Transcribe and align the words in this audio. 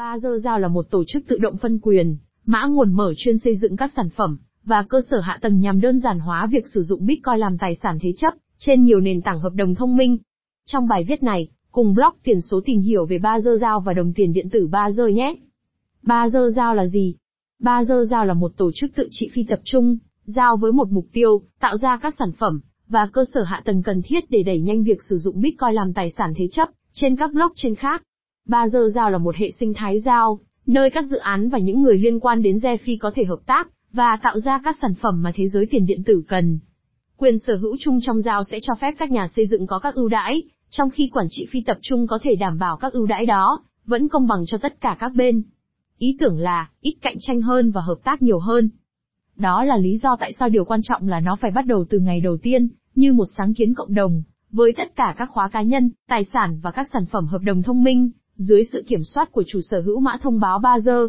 Ba 0.00 0.18
Dơ 0.18 0.38
Giao 0.38 0.58
là 0.58 0.68
một 0.68 0.90
tổ 0.90 1.04
chức 1.06 1.22
tự 1.28 1.38
động 1.38 1.56
phân 1.56 1.78
quyền, 1.78 2.16
mã 2.46 2.66
nguồn 2.66 2.92
mở 2.92 3.14
chuyên 3.16 3.38
xây 3.38 3.56
dựng 3.56 3.76
các 3.76 3.92
sản 3.96 4.08
phẩm 4.16 4.38
và 4.64 4.82
cơ 4.82 5.00
sở 5.10 5.20
hạ 5.20 5.38
tầng 5.42 5.60
nhằm 5.60 5.80
đơn 5.80 5.98
giản 5.98 6.18
hóa 6.18 6.48
việc 6.50 6.64
sử 6.74 6.82
dụng 6.82 7.06
Bitcoin 7.06 7.38
làm 7.38 7.58
tài 7.58 7.74
sản 7.74 7.98
thế 8.00 8.12
chấp 8.16 8.34
trên 8.58 8.84
nhiều 8.84 9.00
nền 9.00 9.22
tảng 9.22 9.40
hợp 9.40 9.52
đồng 9.54 9.74
thông 9.74 9.96
minh. 9.96 10.18
Trong 10.66 10.88
bài 10.88 11.04
viết 11.08 11.22
này, 11.22 11.48
cùng 11.70 11.94
blog 11.94 12.14
tiền 12.22 12.40
số 12.40 12.60
tìm 12.64 12.80
hiểu 12.80 13.06
về 13.06 13.18
Ba 13.18 13.40
Dơ 13.40 13.56
Giao 13.56 13.80
và 13.80 13.92
đồng 13.92 14.12
tiền 14.12 14.32
điện 14.32 14.50
tử 14.50 14.66
Ba 14.66 14.90
Dơ 14.90 15.06
nhé. 15.06 15.34
Ba 16.02 16.28
Dơ 16.28 16.50
Giao 16.50 16.74
là 16.74 16.86
gì? 16.86 17.14
Ba 17.62 17.84
Dơ 17.84 18.04
Giao 18.04 18.26
là 18.26 18.34
một 18.34 18.52
tổ 18.56 18.70
chức 18.74 18.90
tự 18.94 19.08
trị 19.10 19.30
phi 19.32 19.44
tập 19.48 19.60
trung, 19.64 19.98
giao 20.24 20.56
với 20.56 20.72
một 20.72 20.88
mục 20.90 21.06
tiêu, 21.12 21.42
tạo 21.60 21.76
ra 21.76 21.98
các 22.02 22.14
sản 22.18 22.32
phẩm 22.38 22.60
và 22.88 23.06
cơ 23.12 23.24
sở 23.34 23.42
hạ 23.42 23.62
tầng 23.64 23.82
cần 23.82 24.02
thiết 24.02 24.30
để 24.30 24.42
đẩy 24.42 24.60
nhanh 24.60 24.82
việc 24.82 24.98
sử 25.10 25.16
dụng 25.16 25.40
Bitcoin 25.40 25.74
làm 25.74 25.92
tài 25.92 26.10
sản 26.10 26.32
thế 26.36 26.48
chấp 26.50 26.68
trên 26.92 27.16
các 27.16 27.32
blockchain 27.32 27.74
khác. 27.74 28.02
Ba 28.48 28.68
Dơ 28.68 28.88
Giao 28.88 29.10
là 29.10 29.18
một 29.18 29.36
hệ 29.36 29.50
sinh 29.50 29.74
thái 29.74 30.00
giao, 30.00 30.40
nơi 30.66 30.90
các 30.90 31.04
dự 31.04 31.16
án 31.16 31.48
và 31.48 31.58
những 31.58 31.82
người 31.82 31.98
liên 31.98 32.20
quan 32.20 32.42
đến 32.42 32.56
DeFi 32.56 32.96
có 33.00 33.10
thể 33.14 33.24
hợp 33.24 33.40
tác 33.46 33.68
và 33.92 34.18
tạo 34.22 34.40
ra 34.40 34.60
các 34.64 34.76
sản 34.82 34.94
phẩm 34.94 35.22
mà 35.22 35.32
thế 35.34 35.48
giới 35.48 35.66
tiền 35.66 35.86
điện 35.86 36.02
tử 36.04 36.22
cần. 36.28 36.58
Quyền 37.16 37.38
sở 37.38 37.56
hữu 37.56 37.76
chung 37.80 37.98
trong 38.02 38.22
giao 38.22 38.44
sẽ 38.44 38.58
cho 38.62 38.74
phép 38.80 38.94
các 38.98 39.10
nhà 39.10 39.28
xây 39.36 39.46
dựng 39.46 39.66
có 39.66 39.78
các 39.78 39.94
ưu 39.94 40.08
đãi, 40.08 40.42
trong 40.70 40.90
khi 40.90 41.10
quản 41.12 41.26
trị 41.30 41.46
phi 41.50 41.60
tập 41.60 41.78
trung 41.82 42.06
có 42.06 42.18
thể 42.22 42.36
đảm 42.36 42.58
bảo 42.58 42.76
các 42.76 42.92
ưu 42.92 43.06
đãi 43.06 43.26
đó 43.26 43.62
vẫn 43.86 44.08
công 44.08 44.26
bằng 44.26 44.46
cho 44.46 44.58
tất 44.58 44.80
cả 44.80 44.96
các 45.00 45.12
bên. 45.14 45.42
Ý 45.98 46.16
tưởng 46.20 46.38
là 46.38 46.70
ít 46.80 46.94
cạnh 47.02 47.16
tranh 47.20 47.42
hơn 47.42 47.70
và 47.70 47.80
hợp 47.80 47.98
tác 48.04 48.22
nhiều 48.22 48.38
hơn. 48.38 48.70
Đó 49.36 49.64
là 49.64 49.76
lý 49.76 49.98
do 49.98 50.16
tại 50.20 50.32
sao 50.38 50.48
điều 50.48 50.64
quan 50.64 50.80
trọng 50.82 51.08
là 51.08 51.20
nó 51.20 51.36
phải 51.40 51.50
bắt 51.50 51.66
đầu 51.66 51.84
từ 51.90 51.98
ngày 51.98 52.20
đầu 52.20 52.36
tiên, 52.36 52.68
như 52.94 53.12
một 53.12 53.24
sáng 53.36 53.54
kiến 53.54 53.74
cộng 53.74 53.94
đồng, 53.94 54.22
với 54.50 54.72
tất 54.76 54.96
cả 54.96 55.14
các 55.18 55.28
khóa 55.32 55.48
cá 55.48 55.62
nhân, 55.62 55.90
tài 56.08 56.24
sản 56.24 56.60
và 56.62 56.70
các 56.70 56.88
sản 56.92 57.06
phẩm 57.06 57.26
hợp 57.26 57.42
đồng 57.42 57.62
thông 57.62 57.84
minh, 57.84 58.10
dưới 58.40 58.64
sự 58.72 58.84
kiểm 58.86 59.04
soát 59.04 59.32
của 59.32 59.42
chủ 59.46 59.60
sở 59.60 59.80
hữu 59.80 60.00
mã 60.00 60.16
thông 60.22 60.40
báo 60.40 60.58
3 60.58 60.80
giờ. 60.80 61.08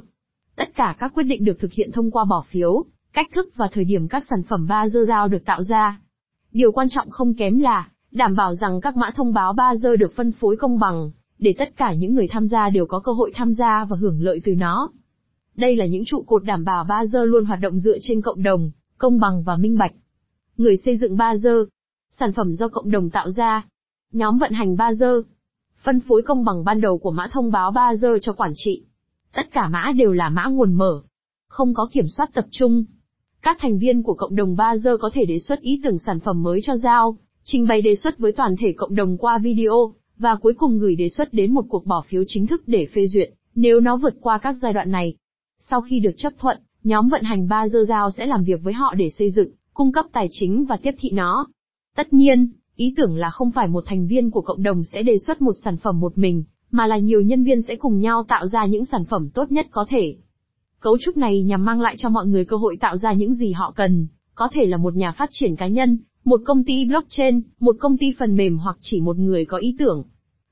Tất 0.56 0.76
cả 0.76 0.96
các 1.00 1.12
quyết 1.14 1.24
định 1.24 1.46
được 1.46 1.60
thực 1.60 1.74
hiện 1.74 1.92
thông 1.92 2.12
qua 2.12 2.26
bỏ 2.26 2.44
phiếu, 2.48 2.86
cách 3.14 3.28
thức 3.34 3.50
và 3.56 3.68
thời 3.72 3.84
điểm 3.84 4.08
các 4.08 4.24
sản 4.30 4.44
phẩm 4.44 4.68
3 4.68 4.90
giờ 4.90 5.06
giao 5.08 5.28
được 5.28 5.46
tạo 5.46 5.64
ra. 5.64 6.00
Điều 6.52 6.72
quan 6.72 6.88
trọng 6.90 7.10
không 7.10 7.34
kém 7.34 7.60
là, 7.60 7.90
đảm 8.12 8.36
bảo 8.36 8.56
rằng 8.56 8.82
các 8.82 8.98
mã 8.98 9.10
thông 9.16 9.34
báo 9.34 9.54
3 9.54 9.76
giờ 9.76 9.96
được 9.96 10.16
phân 10.16 10.32
phối 10.32 10.56
công 10.56 10.80
bằng, 10.80 11.12
để 11.40 11.54
tất 11.58 11.78
cả 11.78 11.94
những 11.94 12.16
người 12.16 12.28
tham 12.28 12.48
gia 12.48 12.70
đều 12.70 12.86
có 12.86 13.00
cơ 13.00 13.12
hội 13.12 13.32
tham 13.36 13.54
gia 13.54 13.86
và 13.90 13.98
hưởng 13.98 14.22
lợi 14.22 14.42
từ 14.44 14.56
nó. 14.56 14.92
Đây 15.56 15.76
là 15.76 15.86
những 15.86 16.06
trụ 16.06 16.24
cột 16.28 16.44
đảm 16.44 16.64
bảo 16.64 16.84
3 16.84 17.06
giờ 17.06 17.26
luôn 17.26 17.46
hoạt 17.46 17.60
động 17.60 17.80
dựa 17.80 17.98
trên 18.02 18.22
cộng 18.22 18.44
đồng, 18.44 18.72
công 18.98 19.20
bằng 19.20 19.44
và 19.44 19.56
minh 19.56 19.78
bạch. 19.78 19.94
Người 20.58 20.78
xây 20.78 20.98
dựng 20.98 21.18
3 21.18 21.36
giờ, 21.36 21.66
sản 22.12 22.34
phẩm 22.34 22.54
do 22.54 22.68
cộng 22.68 22.92
đồng 22.92 23.10
tạo 23.10 23.30
ra, 23.30 23.68
nhóm 24.12 24.38
vận 24.38 24.52
hành 24.52 24.78
3 24.78 24.94
giờ, 24.94 25.22
phân 25.84 26.00
phối 26.00 26.22
công 26.22 26.46
bằng 26.46 26.64
ban 26.64 26.82
đầu 26.82 26.98
của 26.98 27.12
mã 27.12 27.28
thông 27.32 27.52
báo 27.52 27.72
3 27.72 27.96
giờ 27.96 28.20
cho 28.22 28.34
quản 28.34 28.52
trị. 28.56 28.84
Tất 29.34 29.52
cả 29.52 29.68
mã 29.68 29.92
đều 29.96 30.12
là 30.12 30.30
mã 30.30 30.46
nguồn 30.46 30.74
mở, 30.74 31.02
không 31.48 31.74
có 31.74 31.90
kiểm 31.92 32.08
soát 32.08 32.30
tập 32.34 32.46
trung. 32.52 32.84
Các 33.42 33.58
thành 33.60 33.80
viên 33.80 34.04
của 34.04 34.14
cộng 34.14 34.36
đồng 34.36 34.56
3 34.56 34.78
giờ 34.78 34.98
có 34.98 35.10
thể 35.14 35.26
đề 35.26 35.40
xuất 35.40 35.62
ý 35.62 35.82
tưởng 35.84 35.98
sản 36.00 36.20
phẩm 36.20 36.44
mới 36.44 36.62
cho 36.64 36.78
giao, 36.78 37.18
trình 37.44 37.68
bày 37.68 37.82
đề 37.82 37.96
xuất 37.96 38.20
với 38.20 38.32
toàn 38.32 38.56
thể 38.60 38.74
cộng 38.78 38.96
đồng 38.96 39.18
qua 39.18 39.38
video, 39.38 39.94
và 40.18 40.36
cuối 40.36 40.54
cùng 40.54 40.80
gửi 40.80 40.96
đề 40.96 41.10
xuất 41.10 41.34
đến 41.34 41.54
một 41.54 41.66
cuộc 41.70 41.86
bỏ 41.86 42.04
phiếu 42.08 42.24
chính 42.28 42.48
thức 42.48 42.64
để 42.68 42.88
phê 42.94 43.08
duyệt, 43.08 43.30
nếu 43.56 43.80
nó 43.80 43.98
vượt 43.98 44.14
qua 44.22 44.38
các 44.38 44.56
giai 44.62 44.74
đoạn 44.74 44.92
này. 44.92 45.16
Sau 45.60 45.82
khi 45.82 46.00
được 46.00 46.14
chấp 46.18 46.34
thuận, 46.40 46.58
nhóm 46.84 47.10
vận 47.10 47.24
hành 47.24 47.48
3 47.48 47.68
giờ 47.68 47.84
giao 47.88 48.12
sẽ 48.12 48.26
làm 48.26 48.44
việc 48.44 48.60
với 48.64 48.74
họ 48.74 48.94
để 48.98 49.10
xây 49.10 49.32
dựng, 49.32 49.52
cung 49.74 49.92
cấp 49.92 50.06
tài 50.12 50.28
chính 50.32 50.66
và 50.66 50.78
tiếp 50.78 50.96
thị 51.00 51.10
nó. 51.14 51.48
Tất 51.96 52.14
nhiên, 52.14 52.52
ý 52.76 52.94
tưởng 52.98 53.18
là 53.18 53.30
không 53.30 53.52
phải 53.52 53.68
một 53.68 53.84
thành 53.88 54.08
viên 54.08 54.32
của 54.32 54.42
cộng 54.42 54.64
đồng 54.64 54.84
sẽ 54.84 55.04
đề 55.04 55.18
xuất 55.18 55.42
một 55.42 55.54
sản 55.64 55.78
phẩm 55.78 56.00
một 56.00 56.18
mình, 56.18 56.44
mà 56.72 56.88
là 56.88 56.98
nhiều 56.98 57.22
nhân 57.22 57.44
viên 57.44 57.62
sẽ 57.62 57.76
cùng 57.76 58.00
nhau 58.00 58.24
tạo 58.28 58.48
ra 58.48 58.66
những 58.66 58.86
sản 58.86 59.06
phẩm 59.06 59.30
tốt 59.30 59.52
nhất 59.52 59.68
có 59.72 59.86
thể. 59.90 60.16
Cấu 60.80 60.98
trúc 60.98 61.18
này 61.18 61.44
nhằm 61.44 61.66
mang 61.66 61.82
lại 61.82 61.96
cho 61.98 62.10
mọi 62.10 62.28
người 62.28 62.46
cơ 62.46 62.58
hội 62.58 62.78
tạo 62.80 62.98
ra 62.98 63.14
những 63.14 63.34
gì 63.34 63.52
họ 63.52 63.74
cần, 63.76 64.08
có 64.36 64.50
thể 64.54 64.66
là 64.66 64.78
một 64.78 64.96
nhà 64.96 65.12
phát 65.12 65.30
triển 65.32 65.56
cá 65.56 65.68
nhân, 65.68 65.98
một 66.26 66.42
công 66.46 66.64
ty 66.64 66.86
blockchain, 66.86 67.42
một 67.60 67.76
công 67.80 67.98
ty 67.98 68.08
phần 68.20 68.36
mềm 68.36 68.58
hoặc 68.58 68.78
chỉ 68.82 69.02
một 69.02 69.18
người 69.18 69.46
có 69.46 69.58
ý 69.58 69.76
tưởng. 69.80 70.04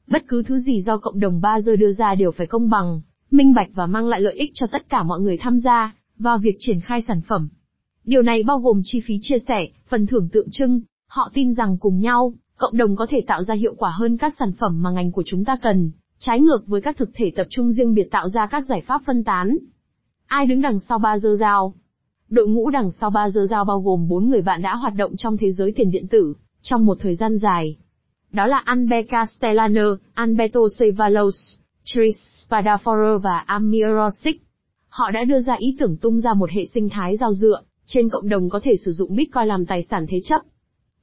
Bất 0.07 0.23
cứ 0.27 0.43
thứ 0.43 0.59
gì 0.59 0.81
do 0.81 0.97
cộng 0.97 1.19
đồng 1.19 1.41
ba 1.41 1.61
giờ 1.61 1.75
đưa 1.75 1.93
ra 1.93 2.15
đều 2.15 2.31
phải 2.31 2.47
công 2.47 2.69
bằng, 2.69 3.01
minh 3.31 3.53
bạch 3.53 3.69
và 3.73 3.85
mang 3.85 4.07
lại 4.07 4.21
lợi 4.21 4.33
ích 4.33 4.51
cho 4.53 4.67
tất 4.67 4.89
cả 4.89 5.03
mọi 5.03 5.19
người 5.19 5.37
tham 5.37 5.59
gia 5.59 5.95
vào 6.17 6.37
việc 6.37 6.55
triển 6.59 6.79
khai 6.79 7.01
sản 7.01 7.21
phẩm. 7.27 7.49
Điều 8.03 8.21
này 8.21 8.43
bao 8.43 8.59
gồm 8.59 8.81
chi 8.83 9.01
phí 9.05 9.13
chia 9.21 9.39
sẻ, 9.47 9.67
phần 9.89 10.07
thưởng 10.07 10.29
tượng 10.29 10.47
trưng, 10.51 10.81
họ 11.09 11.31
tin 11.33 11.53
rằng 11.53 11.77
cùng 11.79 11.99
nhau, 11.99 12.33
cộng 12.57 12.77
đồng 12.77 12.95
có 12.95 13.05
thể 13.09 13.21
tạo 13.27 13.43
ra 13.43 13.55
hiệu 13.55 13.75
quả 13.77 13.91
hơn 13.91 14.17
các 14.17 14.33
sản 14.39 14.51
phẩm 14.59 14.81
mà 14.81 14.91
ngành 14.91 15.11
của 15.11 15.23
chúng 15.25 15.45
ta 15.45 15.57
cần, 15.61 15.91
trái 16.19 16.41
ngược 16.41 16.67
với 16.67 16.81
các 16.81 16.97
thực 16.97 17.09
thể 17.13 17.31
tập 17.35 17.47
trung 17.49 17.71
riêng 17.71 17.93
biệt 17.93 18.07
tạo 18.11 18.29
ra 18.29 18.47
các 18.47 18.65
giải 18.65 18.81
pháp 18.87 19.01
phân 19.05 19.23
tán. 19.23 19.57
Ai 20.27 20.45
đứng 20.45 20.61
đằng 20.61 20.79
sau 20.79 20.99
ba 20.99 21.19
dơ 21.19 21.35
dao? 21.35 21.73
Đội 22.29 22.47
ngũ 22.47 22.69
đằng 22.69 22.91
sau 22.91 23.09
ba 23.09 23.29
dơ 23.29 23.45
dao 23.45 23.65
bao 23.65 23.79
gồm 23.79 24.07
4 24.07 24.29
người 24.29 24.41
bạn 24.41 24.61
đã 24.61 24.75
hoạt 24.75 24.95
động 24.95 25.17
trong 25.17 25.37
thế 25.37 25.51
giới 25.51 25.71
tiền 25.75 25.91
điện 25.91 26.07
tử, 26.07 26.33
trong 26.61 26.85
một 26.85 26.97
thời 27.01 27.15
gian 27.15 27.37
dài. 27.37 27.77
Đó 28.31 28.45
là 28.45 28.57
Anbe 28.65 29.03
Castellano, 29.03 29.95
Alberto 30.13 30.59
Cevalos, 30.79 31.35
Tris 31.83 32.17
Spadafora 32.17 33.19
và 33.19 33.43
Amir 33.45 33.85
Rosic. 33.97 34.41
Họ 34.87 35.11
đã 35.11 35.23
đưa 35.23 35.41
ra 35.41 35.55
ý 35.59 35.75
tưởng 35.79 35.97
tung 35.97 36.19
ra 36.19 36.33
một 36.33 36.49
hệ 36.51 36.65
sinh 36.65 36.89
thái 36.89 37.17
giao 37.17 37.33
dựa, 37.33 37.61
trên 37.85 38.09
cộng 38.09 38.29
đồng 38.29 38.49
có 38.49 38.59
thể 38.63 38.75
sử 38.85 38.91
dụng 38.91 39.15
Bitcoin 39.15 39.47
làm 39.47 39.65
tài 39.65 39.83
sản 39.83 40.05
thế 40.09 40.19
chấp. 40.23 40.41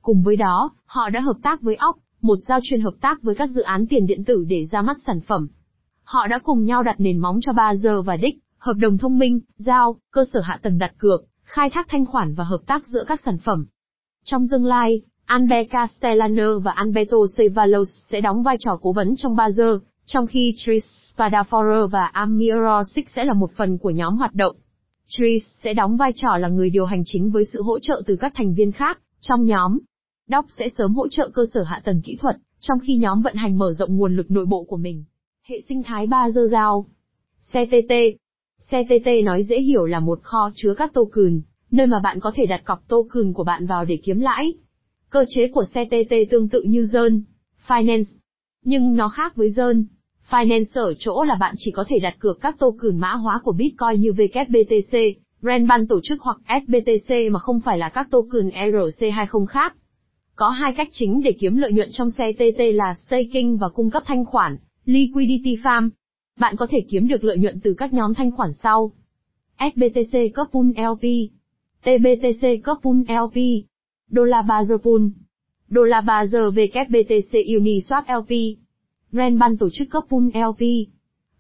Cùng 0.07 0.23
với 0.23 0.37
đó, 0.37 0.71
họ 0.85 1.09
đã 1.09 1.21
hợp 1.21 1.37
tác 1.43 1.63
với 1.63 1.75
óc, 1.75 1.97
một 2.23 2.39
giao 2.49 2.59
chuyên 2.63 2.81
hợp 2.81 2.95
tác 3.01 3.23
với 3.23 3.35
các 3.35 3.51
dự 3.51 3.63
án 3.63 3.87
tiền 3.87 4.07
điện 4.07 4.25
tử 4.25 4.45
để 4.49 4.65
ra 4.65 4.83
mắt 4.83 4.97
sản 5.07 5.21
phẩm. 5.21 5.49
Họ 6.03 6.27
đã 6.27 6.39
cùng 6.39 6.65
nhau 6.65 6.83
đặt 6.83 6.97
nền 6.99 7.19
móng 7.19 7.39
cho 7.43 7.53
3 7.53 7.75
giờ 7.75 8.03
và 8.03 8.17
đích, 8.17 8.35
hợp 8.59 8.73
đồng 8.73 8.99
thông 8.99 9.19
minh, 9.19 9.41
giao, 9.57 9.97
cơ 10.11 10.25
sở 10.33 10.41
hạ 10.41 10.59
tầng 10.63 10.79
đặt 10.79 10.93
cược, 10.99 11.25
khai 11.43 11.71
thác 11.71 11.87
thanh 11.89 12.07
khoản 12.07 12.35
và 12.35 12.45
hợp 12.45 12.61
tác 12.67 12.87
giữa 12.87 13.05
các 13.07 13.21
sản 13.25 13.39
phẩm. 13.39 13.67
Trong 14.25 14.49
tương 14.49 14.65
lai, 14.65 15.01
Anbe 15.25 15.65
Castellano 15.65 16.59
và 16.59 16.73
Alberto 16.73 17.17
Cevalos 17.39 17.89
sẽ 18.11 18.21
đóng 18.21 18.43
vai 18.43 18.57
trò 18.61 18.79
cố 18.83 18.93
vấn 18.93 19.17
trong 19.17 19.37
3 19.37 19.51
giờ, 19.51 19.79
trong 20.05 20.27
khi 20.27 20.55
Tris 20.57 20.85
Spadafora 21.17 21.89
và 21.89 22.07
Amir 22.07 22.55
Rosic 22.55 23.11
sẽ 23.11 23.25
là 23.25 23.33
một 23.33 23.51
phần 23.57 23.79
của 23.79 23.91
nhóm 23.91 24.17
hoạt 24.17 24.35
động. 24.35 24.57
Tris 25.09 25.43
sẽ 25.63 25.75
đóng 25.75 25.97
vai 25.97 26.13
trò 26.17 26.37
là 26.37 26.49
người 26.49 26.71
điều 26.71 26.85
hành 26.85 27.03
chính 27.05 27.31
với 27.31 27.45
sự 27.45 27.63
hỗ 27.63 27.79
trợ 27.79 28.03
từ 28.07 28.17
các 28.17 28.33
thành 28.35 28.55
viên 28.55 28.73
khác 28.73 28.99
trong 29.21 29.45
nhóm. 29.45 29.79
Doc 30.29 30.47
sẽ 30.59 30.69
sớm 30.69 30.95
hỗ 30.95 31.09
trợ 31.09 31.29
cơ 31.35 31.43
sở 31.55 31.63
hạ 31.63 31.81
tầng 31.85 32.01
kỹ 32.05 32.17
thuật, 32.21 32.37
trong 32.61 32.79
khi 32.87 32.97
nhóm 32.97 33.23
vận 33.23 33.35
hành 33.35 33.59
mở 33.59 33.73
rộng 33.73 33.97
nguồn 33.97 34.17
lực 34.17 34.31
nội 34.31 34.47
bộ 34.47 34.65
của 34.65 34.77
mình. 34.77 35.05
Hệ 35.43 35.61
sinh 35.69 35.83
thái 35.83 36.07
3 36.07 36.31
dơ 36.31 36.47
giao. 36.47 36.87
CTT. 37.53 37.93
CTT 38.69 39.25
nói 39.25 39.43
dễ 39.43 39.61
hiểu 39.61 39.87
là 39.87 40.01
một 40.01 40.23
kho 40.23 40.51
chứa 40.55 40.75
các 40.75 40.93
token, 40.93 41.41
nơi 41.71 41.87
mà 41.87 42.01
bạn 42.03 42.21
có 42.21 42.33
thể 42.35 42.47
đặt 42.47 42.61
cọc 42.65 42.89
token 42.89 43.33
của 43.33 43.45
bạn 43.45 43.67
vào 43.67 43.85
để 43.85 43.99
kiếm 44.05 44.21
lãi. 44.21 44.55
Cơ 45.11 45.25
chế 45.29 45.49
của 45.49 45.65
CTT 45.65 46.15
tương 46.31 46.49
tự 46.49 46.63
như 46.63 46.83
Zern, 46.83 47.21
Finance. 47.67 48.19
Nhưng 48.65 48.97
nó 48.97 49.09
khác 49.09 49.37
với 49.37 49.49
Zern. 49.49 49.85
Finance 50.31 50.83
ở 50.83 50.95
chỗ 50.99 51.25
là 51.25 51.35
bạn 51.35 51.55
chỉ 51.59 51.71
có 51.71 51.85
thể 51.89 51.99
đặt 51.99 52.17
cược 52.19 52.41
các 52.41 52.59
token 52.59 52.99
mã 52.99 53.13
hóa 53.13 53.41
của 53.45 53.53
Bitcoin 53.53 54.01
như 54.01 54.11
WBTC, 54.11 55.15
Renban 55.43 55.87
tổ 55.87 56.01
chức 56.03 56.23
hoặc 56.23 56.39
SBTC 56.67 57.33
mà 57.33 57.39
không 57.39 57.61
phải 57.65 57.79
là 57.79 57.89
các 57.89 58.09
token 58.11 58.49
ERC20 58.49 59.47
khác. 59.47 59.77
Có 60.37 60.49
hai 60.49 60.73
cách 60.73 60.89
chính 60.93 61.23
để 61.23 61.33
kiếm 61.33 61.57
lợi 61.57 61.73
nhuận 61.73 61.89
trong 61.93 62.11
xe 62.11 62.33
TT 62.33 62.61
là 62.75 62.95
staking 62.95 63.57
và 63.57 63.69
cung 63.69 63.91
cấp 63.91 64.03
thanh 64.07 64.25
khoản, 64.25 64.57
liquidity 64.85 65.57
farm. 65.57 65.89
Bạn 66.41 66.57
có 66.57 66.67
thể 66.71 66.81
kiếm 66.91 67.09
được 67.09 67.25
lợi 67.25 67.39
nhuận 67.39 67.61
từ 67.61 67.75
các 67.75 67.93
nhóm 67.93 68.15
thanh 68.15 68.31
khoản 68.31 68.53
sau. 68.53 68.93
SBTC 69.59 70.19
cấp 70.35 70.47
pool 70.53 70.67
LP, 70.67 71.31
TBTC 71.83 72.47
cấp 72.65 72.77
pool 72.83 72.97
LP, 72.97 73.65
Dollar 74.11 74.47
Bazar 74.47 74.79
pool, 74.79 75.03
Dollar 75.69 76.05
Bazar 76.05 76.51
WBTC 76.51 77.59
Uniswap 77.59 78.21
LP, 78.21 78.59
Renban 79.13 79.57
tổ 79.57 79.69
chức 79.73 79.91
cấp 79.91 80.05
pool 80.09 80.25
LP. 80.25 80.89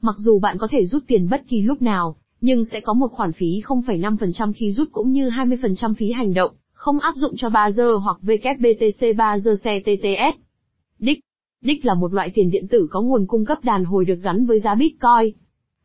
Mặc 0.00 0.14
dù 0.18 0.38
bạn 0.38 0.58
có 0.58 0.68
thể 0.70 0.84
rút 0.84 1.04
tiền 1.06 1.28
bất 1.30 1.42
kỳ 1.48 1.62
lúc 1.62 1.82
nào, 1.82 2.16
nhưng 2.40 2.64
sẽ 2.64 2.81
có 2.81 2.94
một 2.94 3.12
khoản 3.12 3.32
phí 3.32 3.60
0,5% 3.64 4.52
khi 4.52 4.72
rút 4.72 4.88
cũng 4.92 5.12
như 5.12 5.28
20% 5.28 5.94
phí 5.94 6.12
hành 6.12 6.34
động, 6.34 6.50
không 6.76 6.99
áp 6.99 7.14
dụng 7.17 7.37
cho 7.37 7.49
3 7.49 7.70
giờ 7.70 7.96
hoặc 7.96 8.17
WBTC 8.23 9.17
3 9.17 9.38
giờ 9.38 9.55
xe 9.64 9.81
TTS. 9.81 10.40
Đích 10.99 11.20
Đích 11.62 11.84
là 11.84 11.94
một 11.94 12.14
loại 12.14 12.31
tiền 12.34 12.50
điện 12.50 12.69
tử 12.69 12.87
có 12.90 13.00
nguồn 13.00 13.26
cung 13.26 13.44
cấp 13.44 13.58
đàn 13.62 13.84
hồi 13.84 14.05
được 14.05 14.19
gắn 14.23 14.46
với 14.46 14.61
giá 14.61 14.75
Bitcoin. 14.75 15.34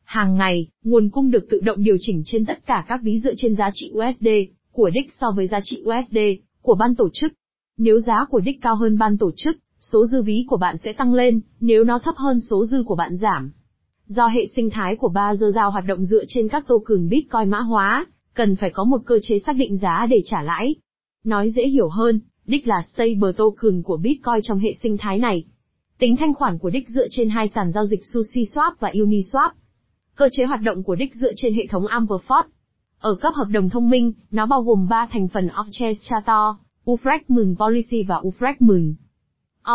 Hàng 0.04 0.36
ngày, 0.36 0.68
nguồn 0.84 1.10
cung 1.10 1.32
được 1.32 1.48
tự 1.50 1.60
động 1.60 1.84
điều 1.84 1.98
chỉnh 2.00 2.22
trên 2.26 2.46
tất 2.46 2.66
cả 2.66 2.86
các 2.88 3.00
ví 3.04 3.20
dựa 3.20 3.34
trên 3.38 3.56
giá 3.56 3.70
trị 3.74 3.92
USD 3.94 4.28
của 4.72 4.90
Đích 4.90 5.08
so 5.20 5.32
với 5.32 5.48
giá 5.48 5.60
trị 5.64 5.84
USD 5.84 6.18
của 6.62 6.76
ban 6.76 6.96
tổ 6.96 7.10
chức. 7.14 7.34
Nếu 7.78 8.00
giá 8.00 8.26
của 8.30 8.40
Đích 8.40 8.62
cao 8.62 8.76
hơn 8.76 8.98
ban 8.98 9.18
tổ 9.18 9.32
chức, 9.36 9.58
số 9.80 10.06
dư 10.06 10.22
ví 10.22 10.46
của 10.48 10.58
bạn 10.58 10.76
sẽ 10.78 10.94
tăng 10.94 11.14
lên, 11.14 11.42
nếu 11.60 11.84
nó 11.84 12.00
thấp 12.00 12.16
hơn 12.18 12.40
số 12.50 12.66
dư 12.66 12.84
của 12.84 12.96
bạn 12.96 13.16
giảm. 13.16 13.52
Do 14.06 14.28
hệ 14.28 14.48
sinh 14.56 14.70
thái 14.70 14.96
của 14.96 15.10
ba 15.10 15.36
giờ 15.36 15.52
giao 15.56 15.72
hoạt 15.72 15.86
động 15.88 16.06
dựa 16.06 16.24
trên 16.28 16.50
các 16.50 16.68
token 16.68 17.10
Bitcoin 17.10 17.50
mã 17.50 17.60
hóa, 17.60 18.06
cần 18.34 18.56
phải 18.56 18.70
có 18.70 18.84
một 18.84 19.02
cơ 19.06 19.20
chế 19.22 19.40
xác 19.40 19.56
định 19.56 19.78
giá 19.78 20.06
để 20.10 20.22
trả 20.26 20.42
lãi. 20.42 20.76
Nói 21.24 21.50
dễ 21.50 21.68
hiểu 21.68 21.90
hơn, 21.90 22.20
đích 22.46 22.68
là 22.68 22.82
stable 22.94 23.32
token 23.38 23.84
của 23.84 23.98
Bitcoin 23.98 24.42
trong 24.44 24.60
hệ 24.60 24.74
sinh 24.84 24.98
thái 24.98 25.20
này. 25.20 25.44
Tính 25.98 26.16
thanh 26.16 26.34
khoản 26.34 26.58
của 26.58 26.70
đích 26.70 26.90
dựa 26.90 27.08
trên 27.10 27.30
hai 27.30 27.48
sàn 27.48 27.72
giao 27.72 27.86
dịch 27.86 28.02
SushiSwap 28.02 28.72
và 28.80 28.92
Uniswap. 28.92 29.50
Cơ 30.16 30.30
chế 30.32 30.46
hoạt 30.46 30.62
động 30.62 30.84
của 30.84 30.96
DIC 31.00 31.16
dựa 31.16 31.32
trên 31.36 31.54
hệ 31.54 31.68
thống 31.68 31.86
AmberFort. 31.86 32.44
Ở 33.00 33.16
cấp 33.16 33.34
hợp 33.36 33.48
đồng 33.52 33.70
thông 33.70 33.90
minh, 33.90 34.14
nó 34.32 34.46
bao 34.46 34.62
gồm 34.62 34.88
3 34.90 35.08
thành 35.12 35.28
phần 35.28 35.48
Orchestrator, 35.62 36.56
Ufragment 36.86 37.56
Policy 37.56 38.04
và 38.04 38.16
Ufragment. 38.16 38.94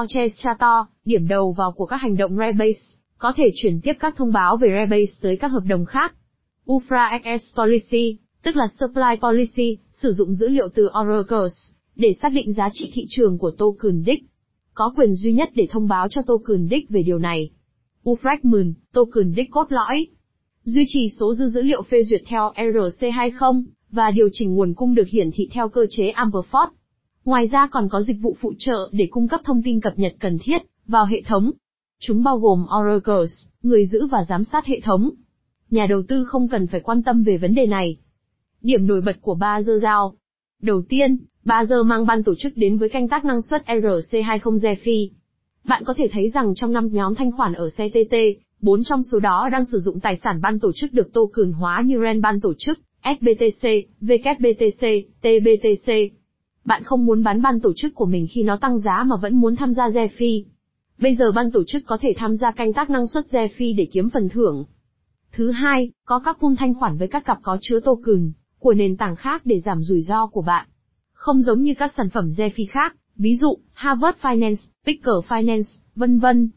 Orchestrator, 0.02 0.86
điểm 1.04 1.28
đầu 1.28 1.52
vào 1.52 1.72
của 1.72 1.86
các 1.86 1.96
hành 1.96 2.16
động 2.16 2.36
rebase, 2.36 2.98
có 3.18 3.32
thể 3.36 3.50
chuyển 3.54 3.80
tiếp 3.80 3.92
các 4.00 4.16
thông 4.16 4.32
báo 4.32 4.56
về 4.56 4.68
rebase 4.80 5.12
tới 5.22 5.36
các 5.36 5.48
hợp 5.48 5.62
đồng 5.66 5.84
khác. 5.84 6.14
Ufra 6.66 7.18
XS 7.22 7.56
Policy, 7.56 8.18
tức 8.46 8.56
là 8.56 8.68
Supply 8.80 9.16
Policy, 9.22 9.78
sử 9.92 10.12
dụng 10.12 10.34
dữ 10.34 10.48
liệu 10.48 10.68
từ 10.74 10.88
Oracles, 11.00 11.52
để 11.96 12.12
xác 12.22 12.32
định 12.32 12.52
giá 12.52 12.68
trị 12.72 12.90
thị 12.94 13.06
trường 13.08 13.38
của 13.38 13.50
token 13.50 14.02
DIC. 14.06 14.20
Có 14.74 14.92
quyền 14.96 15.14
duy 15.14 15.32
nhất 15.32 15.50
để 15.54 15.68
thông 15.70 15.88
báo 15.88 16.08
cho 16.08 16.22
token 16.22 16.68
DIC 16.70 16.88
về 16.88 17.02
điều 17.02 17.18
này. 17.18 17.50
Ufragment, 18.04 18.72
token 18.92 19.34
DIC 19.36 19.50
cốt 19.50 19.66
lõi. 19.68 20.06
Duy 20.64 20.84
trì 20.86 21.08
số 21.08 21.34
dư 21.34 21.48
dữ 21.48 21.62
liệu 21.62 21.82
phê 21.82 22.02
duyệt 22.02 22.22
theo 22.26 22.52
ERC20 22.56 23.64
và 23.90 24.10
điều 24.10 24.28
chỉnh 24.32 24.54
nguồn 24.54 24.74
cung 24.74 24.94
được 24.94 25.08
hiển 25.08 25.30
thị 25.34 25.48
theo 25.52 25.68
cơ 25.68 25.86
chế 25.90 26.10
Ampleforth. 26.10 26.70
Ngoài 27.24 27.46
ra 27.46 27.68
còn 27.72 27.88
có 27.88 28.02
dịch 28.02 28.16
vụ 28.20 28.36
phụ 28.40 28.52
trợ 28.58 28.88
để 28.92 29.08
cung 29.10 29.28
cấp 29.28 29.40
thông 29.44 29.62
tin 29.62 29.80
cập 29.80 29.98
nhật 29.98 30.14
cần 30.20 30.38
thiết 30.38 30.58
vào 30.86 31.06
hệ 31.06 31.22
thống. 31.22 31.50
Chúng 32.00 32.22
bao 32.22 32.38
gồm 32.38 32.66
Oracles, 32.80 33.46
người 33.62 33.86
giữ 33.86 34.06
và 34.06 34.24
giám 34.28 34.44
sát 34.44 34.66
hệ 34.66 34.80
thống. 34.80 35.10
Nhà 35.70 35.86
đầu 35.86 36.02
tư 36.08 36.24
không 36.24 36.48
cần 36.48 36.66
phải 36.66 36.80
quan 36.80 37.02
tâm 37.02 37.22
về 37.22 37.38
vấn 37.38 37.54
đề 37.54 37.66
này. 37.66 37.98
Điểm 38.62 38.86
nổi 38.86 39.00
bật 39.00 39.16
của 39.20 39.34
ba 39.34 39.62
dơ 39.62 39.78
giao. 39.78 40.14
Đầu 40.62 40.82
tiên, 40.88 41.16
ba 41.44 41.64
giờ 41.64 41.82
mang 41.82 42.06
ban 42.06 42.22
tổ 42.22 42.34
chức 42.38 42.56
đến 42.56 42.78
với 42.78 42.88
canh 42.88 43.08
tác 43.08 43.24
năng 43.24 43.42
suất 43.42 43.62
RC20 43.66 44.58
Zefi. 44.58 45.08
Bạn 45.64 45.82
có 45.86 45.94
thể 45.96 46.08
thấy 46.12 46.30
rằng 46.30 46.54
trong 46.54 46.72
năm 46.72 46.88
nhóm 46.92 47.14
thanh 47.14 47.32
khoản 47.32 47.52
ở 47.52 47.68
CTT, 47.68 48.14
4 48.60 48.84
trong 48.84 49.02
số 49.02 49.18
đó 49.18 49.48
đang 49.52 49.64
sử 49.64 49.78
dụng 49.78 50.00
tài 50.00 50.16
sản 50.16 50.40
ban 50.42 50.60
tổ 50.60 50.72
chức 50.74 50.92
được 50.92 51.12
token 51.12 51.52
hóa 51.52 51.82
như 51.86 51.96
REN 52.02 52.20
ban 52.20 52.40
tổ 52.40 52.54
chức, 52.58 52.80
SBTC, 53.02 53.68
WBTC, 54.00 55.02
TBTC. 55.20 55.92
Bạn 56.64 56.82
không 56.84 57.06
muốn 57.06 57.22
bán 57.22 57.42
ban 57.42 57.60
tổ 57.60 57.72
chức 57.76 57.94
của 57.94 58.06
mình 58.06 58.26
khi 58.30 58.42
nó 58.42 58.56
tăng 58.56 58.78
giá 58.78 59.04
mà 59.06 59.16
vẫn 59.16 59.40
muốn 59.40 59.56
tham 59.56 59.72
gia 59.72 59.88
Zefi. 59.88 60.44
Bây 60.98 61.14
giờ 61.14 61.32
ban 61.32 61.50
tổ 61.50 61.64
chức 61.66 61.82
có 61.86 61.98
thể 62.00 62.14
tham 62.16 62.36
gia 62.36 62.50
canh 62.50 62.72
tác 62.72 62.90
năng 62.90 63.06
suất 63.06 63.26
Zefi 63.30 63.76
để 63.76 63.88
kiếm 63.92 64.10
phần 64.10 64.28
thưởng. 64.28 64.64
Thứ 65.32 65.50
hai, 65.50 65.90
có 66.04 66.18
các 66.18 66.36
pool 66.40 66.52
thanh 66.58 66.74
khoản 66.74 66.96
với 66.96 67.08
các 67.08 67.24
cặp 67.24 67.38
có 67.42 67.58
chứa 67.60 67.80
token 67.80 68.32
của 68.58 68.74
nền 68.74 68.96
tảng 68.96 69.16
khác 69.16 69.42
để 69.44 69.60
giảm 69.60 69.82
rủi 69.82 70.02
ro 70.02 70.26
của 70.26 70.42
bạn. 70.42 70.68
Không 71.12 71.42
giống 71.42 71.62
như 71.62 71.74
các 71.78 71.92
sản 71.96 72.10
phẩm 72.10 72.30
DeFi 72.30 72.64
khác, 72.70 72.96
ví 73.16 73.36
dụ, 73.36 73.58
Harvard 73.72 74.18
Finance, 74.18 74.70
Picker 74.86 75.14
Finance, 75.28 75.80
vân 75.94 76.18
vân. 76.18 76.50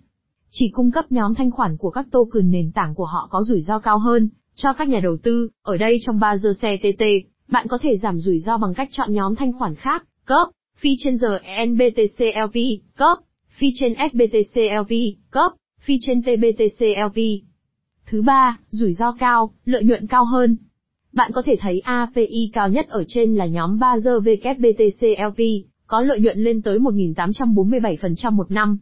Chỉ 0.49 0.69
cung 0.73 0.91
cấp 0.91 1.11
nhóm 1.11 1.35
thanh 1.35 1.51
khoản 1.51 1.77
của 1.77 1.89
các 1.89 2.05
token 2.11 2.51
nền 2.51 2.71
tảng 2.71 2.95
của 2.95 3.05
họ 3.05 3.27
có 3.31 3.43
rủi 3.43 3.61
ro 3.61 3.79
cao 3.79 3.99
hơn, 3.99 4.29
cho 4.55 4.73
các 4.73 4.87
nhà 4.87 4.99
đầu 4.99 5.17
tư, 5.23 5.49
ở 5.61 5.77
đây 5.77 5.99
trong 6.01 6.19
3 6.19 6.37
giờ 6.37 6.53
CTT, 6.53 7.03
bạn 7.47 7.67
có 7.67 7.77
thể 7.81 7.97
giảm 7.97 8.19
rủi 8.19 8.39
ro 8.39 8.57
bằng 8.57 8.73
cách 8.73 8.89
chọn 8.91 9.13
nhóm 9.13 9.35
thanh 9.35 9.53
khoản 9.53 9.75
khác, 9.75 10.03
cấp, 10.25 10.47
phi 10.77 10.89
trên 10.99 11.17
giờ 11.17 11.39
NBTCLP, 11.65 12.55
cấp, 12.97 13.17
phi 13.49 13.71
trên 13.75 13.93
SBTCLP, 14.11 14.91
cấp, 15.31 15.51
phi 15.79 15.97
trên 16.01 16.21
TBTCLP. 16.21 17.17
Thứ 18.05 18.21
ba, 18.21 18.59
rủi 18.69 18.93
ro 18.93 19.11
cao, 19.19 19.51
lợi 19.65 19.83
nhuận 19.83 20.07
cao 20.07 20.25
hơn. 20.25 20.57
Bạn 21.19 21.31
có 21.31 21.42
thể 21.45 21.56
thấy 21.60 21.80
API 21.80 22.50
cao 22.54 22.69
nhất 22.69 22.88
ở 22.89 23.04
trên 23.07 23.36
là 23.36 23.45
nhóm 23.45 23.80
3 23.80 24.00
giờ 24.00 24.19
WBTCLP, 24.19 25.39
có 25.88 26.01
lợi 26.01 26.19
nhuận 26.19 26.44
lên 26.44 26.62
tới 26.62 26.80
1.847% 26.80 28.31
một 28.31 28.51
năm. 28.51 28.77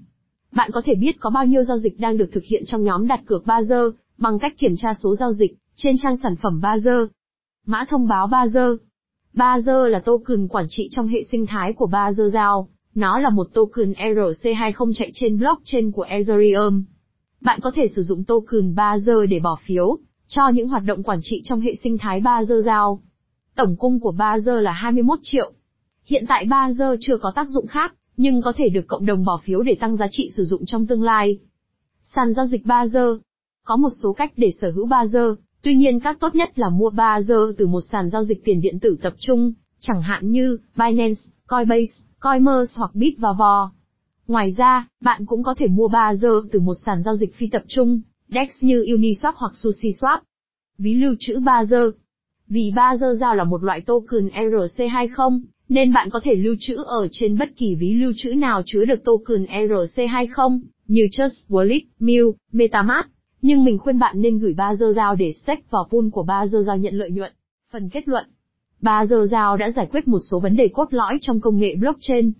Bạn 0.51 0.71
có 0.73 0.81
thể 0.85 0.95
biết 0.95 1.19
có 1.19 1.29
bao 1.29 1.45
nhiêu 1.45 1.63
giao 1.63 1.77
dịch 1.77 1.99
đang 1.99 2.17
được 2.17 2.29
thực 2.31 2.43
hiện 2.43 2.63
trong 2.65 2.83
nhóm 2.83 3.07
đặt 3.07 3.19
cược 3.25 3.45
3 3.45 3.63
giờ, 3.63 3.91
bằng 4.17 4.39
cách 4.39 4.57
kiểm 4.57 4.75
tra 4.77 4.89
số 5.03 5.15
giao 5.15 5.33
dịch, 5.33 5.57
trên 5.75 5.95
trang 5.97 6.17
sản 6.23 6.35
phẩm 6.41 6.61
3 6.61 6.79
giờ. 6.79 7.07
Mã 7.65 7.85
thông 7.89 8.07
báo 8.07 8.27
3 8.27 8.47
giờ. 8.47 8.77
3 9.33 9.59
giờ 9.59 9.87
là 9.87 9.99
token 9.99 10.47
quản 10.47 10.65
trị 10.69 10.89
trong 10.91 11.07
hệ 11.07 11.23
sinh 11.31 11.45
thái 11.45 11.73
của 11.73 11.87
3 11.87 12.13
giờ 12.13 12.29
giao. 12.33 12.69
Nó 12.95 13.19
là 13.19 13.29
một 13.29 13.47
token 13.53 13.91
ERC20 13.91 14.93
chạy 14.95 15.11
trên 15.13 15.39
blockchain 15.39 15.91
của 15.91 16.03
Ethereum. 16.03 16.83
Bạn 17.41 17.59
có 17.63 17.71
thể 17.75 17.87
sử 17.95 18.01
dụng 18.01 18.23
token 18.23 18.75
3 18.75 18.99
giờ 18.99 19.25
để 19.25 19.39
bỏ 19.39 19.57
phiếu, 19.65 19.97
cho 20.27 20.49
những 20.53 20.67
hoạt 20.67 20.83
động 20.83 21.03
quản 21.03 21.19
trị 21.21 21.41
trong 21.43 21.59
hệ 21.59 21.75
sinh 21.83 21.97
thái 21.97 22.19
ba 22.19 22.43
giờ 22.43 22.61
giao. 22.65 23.01
Tổng 23.55 23.75
cung 23.79 23.99
của 23.99 24.11
ba 24.11 24.39
giờ 24.39 24.59
là 24.59 24.71
21 24.71 25.19
triệu. 25.23 25.51
Hiện 26.05 26.25
tại 26.27 26.45
ba 26.45 26.71
giờ 26.71 26.97
chưa 26.99 27.17
có 27.17 27.31
tác 27.35 27.49
dụng 27.49 27.67
khác, 27.67 27.93
nhưng 28.17 28.41
có 28.41 28.53
thể 28.55 28.69
được 28.69 28.87
cộng 28.87 29.05
đồng 29.05 29.25
bỏ 29.25 29.41
phiếu 29.43 29.61
để 29.61 29.75
tăng 29.79 29.95
giá 29.95 30.07
trị 30.11 30.31
sử 30.37 30.43
dụng 30.43 30.65
trong 30.65 30.87
tương 30.87 31.03
lai. 31.03 31.39
Sàn 32.03 32.33
giao 32.33 32.47
dịch 32.47 32.65
ba 32.65 32.87
giờ. 32.87 33.17
Có 33.63 33.75
một 33.75 33.89
số 34.01 34.13
cách 34.13 34.33
để 34.37 34.51
sở 34.61 34.71
hữu 34.71 34.85
ba 34.85 35.05
giờ, 35.05 35.35
tuy 35.61 35.75
nhiên 35.75 35.99
các 35.99 36.19
tốt 36.19 36.35
nhất 36.35 36.59
là 36.59 36.69
mua 36.69 36.89
ba 36.89 37.21
giờ 37.21 37.53
từ 37.57 37.67
một 37.67 37.81
sàn 37.91 38.09
giao 38.09 38.23
dịch 38.23 38.43
tiền 38.45 38.61
điện 38.61 38.79
tử 38.79 38.97
tập 39.01 39.13
trung, 39.19 39.53
chẳng 39.79 40.01
hạn 40.01 40.31
như 40.31 40.57
Binance, 40.75 41.21
Coinbase, 41.47 41.93
Coinmerse 42.19 42.73
hoặc 42.77 42.95
Bitvavo. 42.95 43.71
Ngoài 44.27 44.51
ra, 44.57 44.87
bạn 45.01 45.25
cũng 45.25 45.43
có 45.43 45.55
thể 45.57 45.67
mua 45.67 45.87
3 45.87 46.15
giờ 46.15 46.41
từ 46.51 46.59
một 46.59 46.73
sàn 46.85 47.03
giao 47.03 47.15
dịch 47.15 47.35
phi 47.35 47.47
tập 47.47 47.63
trung, 47.67 48.01
DEX 48.29 48.49
như 48.61 48.83
Uniswap 48.83 49.33
hoặc 49.35 49.51
SushiSwap. 49.53 50.19
Ví 50.77 50.95
lưu 50.95 51.15
trữ 51.19 51.39
3 51.39 51.65
giờ. 51.65 51.91
Vì 52.47 52.71
3 52.75 52.97
giờ 52.97 53.15
giao 53.19 53.35
là 53.35 53.43
một 53.43 53.63
loại 53.63 53.81
token 53.81 54.27
ERC20, 54.27 55.41
nên 55.69 55.93
bạn 55.93 56.09
có 56.09 56.19
thể 56.23 56.35
lưu 56.35 56.55
trữ 56.59 56.75
ở 56.75 57.07
trên 57.11 57.37
bất 57.37 57.49
kỳ 57.57 57.75
ví 57.75 57.93
lưu 57.93 58.13
trữ 58.17 58.33
nào 58.33 58.61
chứa 58.65 58.85
được 58.85 59.03
token 59.03 59.45
ERC20, 59.45 60.59
như 60.87 61.07
Trust 61.11 61.49
Wallet, 61.49 61.81
Mew, 61.99 62.33
MetaMask. 62.51 63.07
Nhưng 63.41 63.63
mình 63.63 63.77
khuyên 63.77 63.99
bạn 63.99 64.21
nên 64.21 64.39
gửi 64.39 64.53
3 64.53 64.75
giờ 64.75 64.93
giao 64.95 65.15
để 65.15 65.31
stake 65.33 65.63
vào 65.69 65.87
pool 65.91 66.09
của 66.11 66.23
3 66.23 66.47
giờ 66.47 66.63
giao 66.67 66.77
nhận 66.77 66.93
lợi 66.93 67.11
nhuận. 67.11 67.31
Phần 67.71 67.89
kết 67.89 68.07
luận 68.07 68.25
ba 68.81 69.05
giờ 69.05 69.27
giao 69.31 69.57
đã 69.57 69.71
giải 69.71 69.87
quyết 69.91 70.07
một 70.07 70.19
số 70.31 70.39
vấn 70.39 70.55
đề 70.55 70.67
cốt 70.67 70.93
lõi 70.93 71.17
trong 71.21 71.39
công 71.39 71.57
nghệ 71.57 71.75
blockchain. 71.75 72.31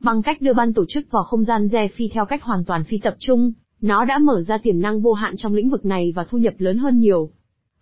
Bằng 0.00 0.22
cách 0.22 0.42
đưa 0.42 0.52
ban 0.52 0.74
tổ 0.74 0.84
chức 0.88 1.10
vào 1.10 1.22
không 1.22 1.44
gian 1.44 1.66
DeFi 1.66 2.08
theo 2.12 2.24
cách 2.24 2.42
hoàn 2.42 2.64
toàn 2.64 2.84
phi 2.84 2.98
tập 2.98 3.16
trung, 3.18 3.52
nó 3.80 4.04
đã 4.04 4.18
mở 4.18 4.42
ra 4.42 4.58
tiềm 4.62 4.80
năng 4.80 5.00
vô 5.00 5.12
hạn 5.12 5.34
trong 5.36 5.54
lĩnh 5.54 5.70
vực 5.70 5.86
này 5.86 6.12
và 6.16 6.24
thu 6.24 6.38
nhập 6.38 6.54
lớn 6.58 6.78
hơn 6.78 6.98
nhiều. 6.98 7.30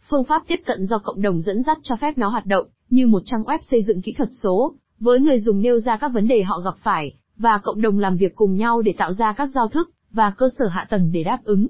Phương 0.09 0.25
pháp 0.25 0.43
tiếp 0.49 0.61
cận 0.67 0.87
do 0.87 0.99
cộng 0.99 1.23
đồng 1.23 1.41
dẫn 1.41 1.63
dắt 1.63 1.79
cho 1.83 1.97
phép 1.97 2.19
nó 2.19 2.29
hoạt 2.29 2.47
động 2.47 2.67
như 2.91 3.07
một 3.07 3.23
trang 3.25 3.43
web 3.43 3.59
xây 3.71 3.83
dựng 3.83 4.03
kỹ 4.03 4.13
thuật 4.13 4.29
số, 4.43 4.75
với 5.01 5.21
người 5.21 5.41
dùng 5.41 5.61
nêu 5.61 5.79
ra 5.79 5.97
các 5.97 6.09
vấn 6.09 6.29
đề 6.29 6.43
họ 6.43 6.61
gặp 6.61 6.75
phải, 6.83 7.13
và 7.37 7.59
cộng 7.59 7.81
đồng 7.81 7.99
làm 7.99 8.17
việc 8.17 8.35
cùng 8.35 8.57
nhau 8.57 8.83
để 8.83 8.95
tạo 8.99 9.13
ra 9.13 9.33
các 9.33 9.51
giao 9.55 9.69
thức 9.69 9.91
và 10.11 10.31
cơ 10.31 10.49
sở 10.59 10.67
hạ 10.69 10.87
tầng 10.91 11.11
để 11.13 11.23
đáp 11.25 11.39
ứng. 11.45 11.67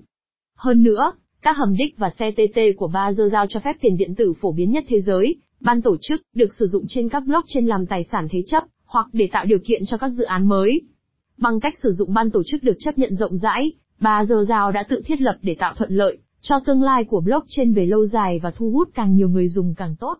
Hơn 0.56 0.82
nữa, 0.82 1.12
các 1.42 1.56
hầm 1.56 1.76
đích 1.76 1.98
và 1.98 2.10
CTT 2.10 2.60
của 2.76 2.88
ba 2.88 3.12
giao 3.12 3.46
cho 3.48 3.60
phép 3.60 3.76
tiền 3.80 3.96
điện 3.96 4.14
tử 4.14 4.32
phổ 4.40 4.52
biến 4.52 4.70
nhất 4.70 4.84
thế 4.88 5.00
giới, 5.00 5.36
ban 5.60 5.82
tổ 5.82 5.96
chức 6.00 6.22
được 6.34 6.54
sử 6.54 6.66
dụng 6.66 6.84
trên 6.88 7.08
các 7.08 7.22
blockchain 7.26 7.66
làm 7.66 7.86
tài 7.86 8.04
sản 8.04 8.28
thế 8.30 8.42
chấp 8.46 8.64
hoặc 8.84 9.06
để 9.12 9.28
tạo 9.32 9.44
điều 9.44 9.58
kiện 9.58 9.82
cho 9.86 9.96
các 9.96 10.08
dự 10.08 10.24
án 10.24 10.46
mới. 10.46 10.80
Bằng 11.38 11.60
cách 11.60 11.74
sử 11.82 11.90
dụng 11.92 12.14
ban 12.14 12.30
tổ 12.30 12.42
chức 12.46 12.62
được 12.62 12.76
chấp 12.78 12.98
nhận 12.98 13.14
rộng 13.14 13.36
rãi, 13.36 13.72
Ba 14.00 14.24
giờ 14.24 14.44
rào 14.48 14.72
đã 14.72 14.82
tự 14.88 15.02
thiết 15.04 15.20
lập 15.20 15.38
để 15.42 15.56
tạo 15.58 15.74
thuận 15.76 15.90
lợi 15.90 16.18
cho 16.40 16.60
tương 16.60 16.82
lai 16.82 17.04
của 17.04 17.20
blockchain 17.20 17.72
về 17.72 17.86
lâu 17.86 18.06
dài 18.06 18.40
và 18.42 18.50
thu 18.50 18.70
hút 18.70 18.88
càng 18.94 19.14
nhiều 19.14 19.28
người 19.28 19.48
dùng 19.48 19.74
càng 19.74 19.96
tốt. 20.00 20.18